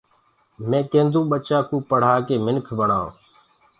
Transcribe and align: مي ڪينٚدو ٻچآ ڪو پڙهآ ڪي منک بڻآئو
مي 0.69 0.79
ڪينٚدو 0.91 1.21
ٻچآ 1.29 1.57
ڪو 1.69 1.77
پڙهآ 1.89 2.15
ڪي 2.27 2.35
منک 2.45 2.65
بڻآئو 2.79 3.09